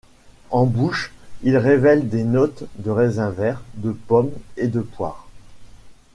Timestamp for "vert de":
3.29-3.91